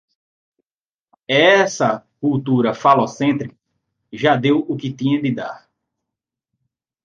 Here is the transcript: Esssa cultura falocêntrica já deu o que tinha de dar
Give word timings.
Esssa 1.27 2.03
cultura 2.19 2.73
falocêntrica 2.73 3.55
já 4.11 4.35
deu 4.35 4.65
o 4.67 4.75
que 4.75 4.91
tinha 4.91 5.21
de 5.21 5.31
dar 5.31 5.69